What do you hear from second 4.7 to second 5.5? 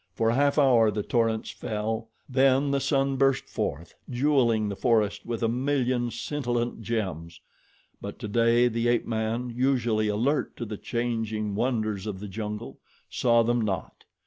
forest with a